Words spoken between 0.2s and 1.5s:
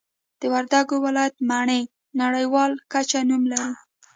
د وردګو ولایت